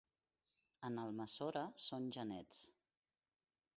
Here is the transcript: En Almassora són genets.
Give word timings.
En 0.87 0.97
Almassora 1.01 1.63
són 1.89 2.09
genets. 2.17 2.63